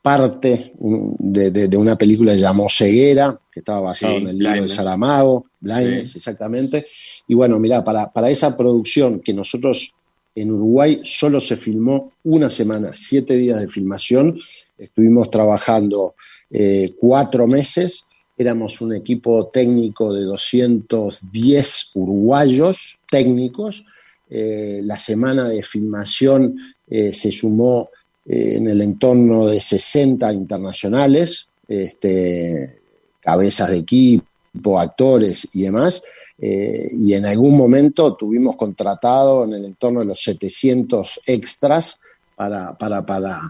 [0.00, 6.16] parte de, una película llamada Ceguera, que estaba basado en el libro de Saramago, Blindness,
[6.16, 6.86] exactamente.
[7.26, 9.94] Y bueno, mira, para, para esa producción que nosotros
[10.34, 14.38] en Uruguay solo se filmó una semana, siete días de filmación,
[14.80, 16.14] Estuvimos trabajando
[16.50, 18.06] eh, cuatro meses,
[18.36, 23.84] éramos un equipo técnico de 210 uruguayos técnicos.
[24.30, 26.56] Eh, la semana de filmación
[26.88, 27.90] eh, se sumó
[28.24, 32.78] en el entorno de 60 internacionales, este,
[33.20, 36.02] cabezas de equipo, actores y demás.
[36.38, 41.98] y en algún momento tuvimos contratado en el entorno de los 700 extras
[42.34, 43.40] para, para, para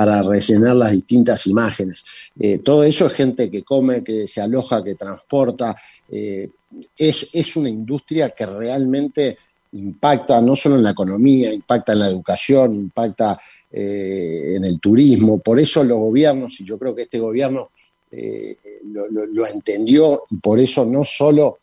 [0.00, 2.06] para rellenar las distintas imágenes.
[2.38, 5.76] Eh, todo eso es gente que come, que se aloja, que transporta.
[6.10, 6.48] Eh,
[6.96, 9.36] es, es, una industria que realmente
[9.72, 13.38] impacta no solo en la economía, impacta en la educación, impacta
[13.70, 15.38] eh, en el turismo.
[15.40, 17.68] Por eso los gobiernos, y yo creo que este gobierno
[18.10, 21.58] lo, entendió, y por eso no solo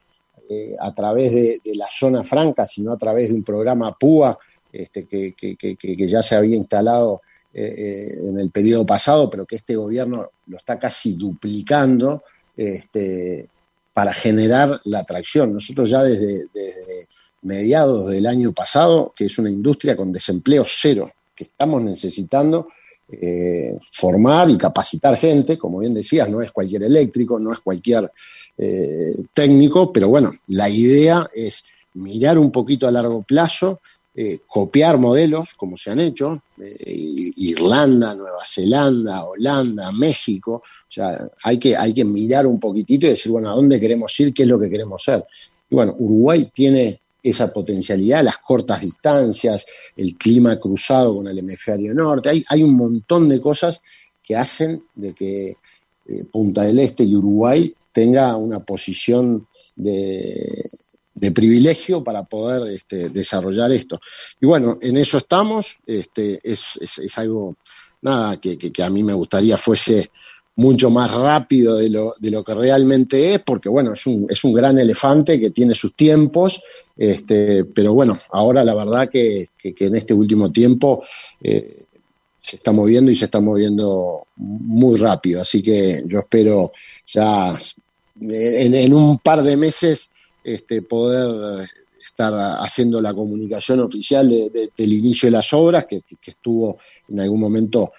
[0.80, 4.38] a través de, la zona franca, sino a través de un programa PUA
[4.72, 7.22] este, que, que ya se había instalado
[7.58, 12.24] en el periodo pasado, pero que este gobierno lo está casi duplicando
[12.56, 13.50] este,
[13.94, 15.54] para generar la atracción.
[15.54, 16.46] Nosotros ya desde,
[17.42, 22.68] mediados del año pasado, que es una industria con desempleo cero, que estamos necesitando
[23.10, 28.12] eh, formar y capacitar gente, como bien decías, no es cualquier eléctrico, no es cualquier
[29.36, 33.82] técnico, pero bueno, la idea es mirar un poquito a largo plazo
[34.20, 40.64] eh, copiar modelos como se han hecho, eh, Irlanda, Nueva Zelanda, Holanda, México.
[40.64, 44.20] O sea, hay que, hay que mirar un poquitito y decir, bueno, ¿a dónde queremos
[44.20, 44.34] ir?
[44.34, 45.24] ¿Qué es lo que queremos ser?
[45.70, 49.64] Y bueno, Uruguay tiene esa potencialidad, las cortas distancias,
[49.96, 52.30] el clima cruzado con el hemisferio norte.
[52.30, 53.82] Hay, hay un montón de cosas
[54.24, 55.58] que hacen de que
[56.08, 60.36] eh, Punta del Este y Uruguay tenga una posición de,
[61.20, 64.00] de privilegio para poder este, desarrollar esto.
[64.40, 67.56] Y bueno, en eso estamos, este, es, algo,
[68.02, 70.12] nada, que, a mí me gustaría fuese
[70.56, 74.44] mucho más rápido de lo, de lo que realmente es, porque bueno, es un, es
[74.44, 76.62] un, gran elefante que tiene sus tiempos,
[76.96, 81.04] este, pero bueno, ahora la verdad que, en este último tiempo
[81.42, 81.86] eh,
[82.40, 86.72] se está moviendo y se está moviendo muy rápido, así que yo espero
[87.06, 87.56] ya
[88.20, 90.10] en un par de meses
[90.48, 91.68] este, poder
[92.00, 96.78] estar haciendo la comunicación oficial del inicio de las obras, que, estuvo
[97.10, 97.92] en algún momento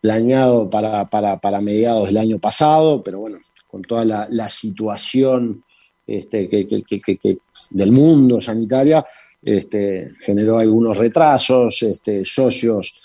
[0.00, 5.64] planeado para, para, mediados del año pasado, pero bueno, con toda la, situación
[6.06, 7.38] este, que,
[7.70, 9.04] del mundo sanitaria,
[9.42, 13.02] este, generó algunos retrasos, este, socios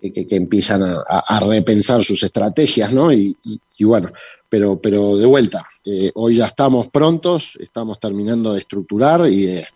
[0.00, 3.12] que, empiezan a, repensar sus estrategias, ¿no?
[3.12, 3.36] Y,
[3.80, 4.10] bueno,
[4.54, 9.66] pero, pero de vuelta, eh, hoy ya estamos prontos, estamos terminando de estructurar y de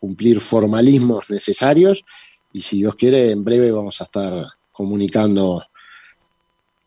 [0.00, 2.04] cumplir formalismos necesarios
[2.52, 5.62] y si Dios quiere, en breve vamos a estar comunicando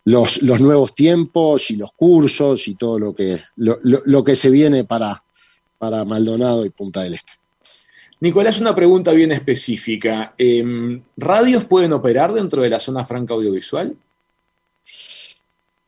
[0.03, 5.23] los, nuevos tiempos y los cursos y todo lo que, lo, que se viene para,
[5.77, 7.31] para Maldonado y Punta del Este.
[8.19, 10.33] Nicolás, una pregunta bien específica.
[10.37, 13.95] Em, ¿Radios pueden operar dentro de la zona franca audiovisual?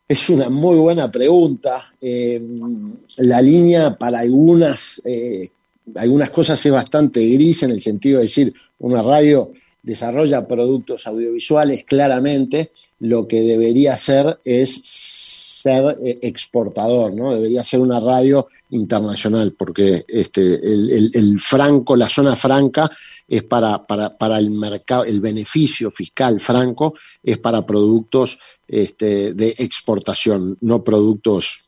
[0.09, 1.93] Es una muy buena pregunta.
[2.01, 5.51] Em, la línea para algunas, eh,
[5.97, 9.51] algunas cosas es bastante gris en el sentido de decir, una radio
[9.83, 17.35] desarrolla productos audiovisuales claramente, lo que debería hacer es ser eh, exportador, ¿no?
[17.35, 22.89] Debería ser una radio internacional, porque este, el, franco, la zona franca
[23.27, 28.39] es para, para, el mercado, el beneficio fiscal franco es para productos
[28.69, 31.63] este, de exportación, no productos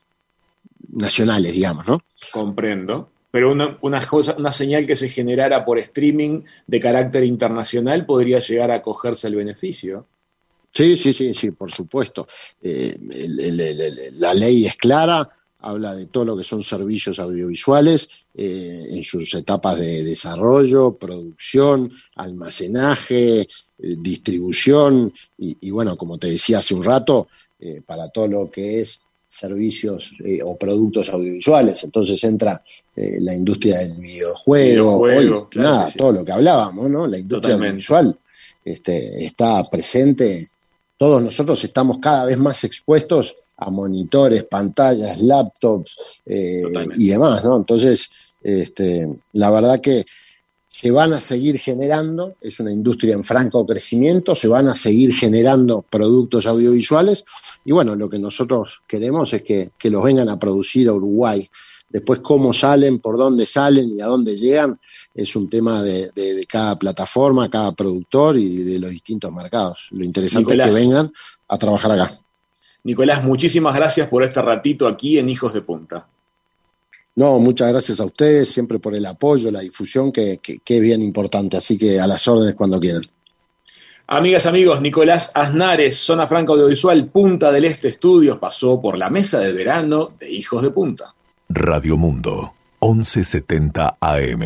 [0.89, 2.03] nacionales, digamos, ¿no?
[2.31, 3.09] Comprendo.
[3.31, 8.39] Pero una, una, cosa, una señal que se generara por streaming de carácter internacional podría
[8.39, 10.05] llegar a cogerse el beneficio.
[10.69, 12.27] Sí, sí, sí, sí, por supuesto.
[12.61, 12.97] Eh,
[14.19, 15.27] la ley es clara,
[15.59, 21.91] habla de todo lo que son servicios audiovisuales eh, en sus etapas de desarrollo, producción,
[22.15, 23.47] almacenaje,
[23.81, 27.27] distribución y, bueno, como te decía hace un rato,
[27.85, 30.13] para todo lo que es servicios
[30.43, 31.83] o productos audiovisuales.
[31.83, 32.63] Entonces entra
[32.95, 37.07] la industria del videojuego, nada, todo lo que hablábamos, ¿no?
[37.07, 38.17] La industria audiovisual
[38.63, 40.47] este, está presente
[41.01, 46.61] todos nosotros estamos cada vez más expuestos a monitores, pantallas, laptops eh,
[46.95, 47.57] y demás, ¿no?
[47.57, 48.11] Entonces,
[48.43, 50.05] este, la verdad que
[50.73, 55.13] se van a seguir generando, es una industria en franco crecimiento, se van a seguir
[55.13, 57.25] generando productos audiovisuales
[57.65, 61.45] y bueno, lo que nosotros queremos es que, que los vengan a producir a Uruguay.
[61.89, 64.79] Después cómo salen, por dónde salen y a dónde llegan,
[65.13, 66.09] es un tema de,
[66.47, 69.89] cada plataforma, cada productor y de los distintos mercados.
[69.91, 71.11] Lo interesante es que vengan
[71.49, 72.17] a trabajar acá.
[72.85, 76.07] Nicolás, muchísimas gracias por este ratito aquí en Hijos de Punta.
[77.15, 81.57] No, muchas gracias a ustedes siempre por el apoyo, la difusión, que, es bien importante.
[81.57, 83.01] Así que a las órdenes cuando quieran.
[84.07, 89.39] Amigas, amigos, Nicolás Aznares, Zona Franca Audiovisual, Punta del Este Estudios, pasó por la mesa
[89.39, 91.15] de verano de Hijos de Punta.
[91.47, 94.41] Radio Mundo, 1170 AM.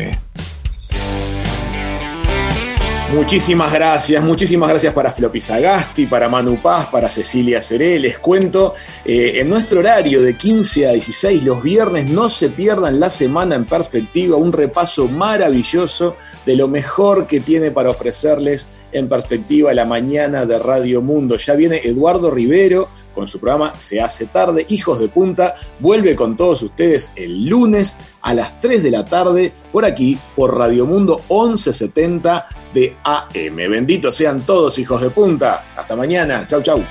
[3.12, 8.00] Muchísimas gracias, muchísimas gracias para Flopi Sagasti, para Manu Paz, para Cecilia Ceré.
[8.00, 12.98] Les cuento, eh, en nuestro horario de 15 a 16 los viernes, no se pierdan
[12.98, 19.08] la semana en perspectiva, un repaso maravilloso de lo mejor que tiene para ofrecerles en
[19.08, 21.36] perspectiva la mañana de Radio Mundo.
[21.36, 25.54] Ya viene Eduardo Rivero con su programa Se hace tarde, Hijos de Punta.
[25.78, 30.56] Vuelve con todos ustedes el lunes a las 3 de la tarde por aquí, por
[30.56, 33.56] Radio Mundo 1170 de AM.
[33.56, 35.66] Benditos sean todos, hijos de punta.
[35.76, 36.46] Hasta mañana.
[36.46, 36.82] Chau, chau.